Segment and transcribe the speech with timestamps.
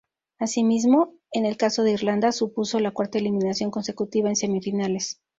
[0.39, 5.21] Así mismo, en el caso de Irlanda, supuso la cuarta eliminación consecutiva en semifinales.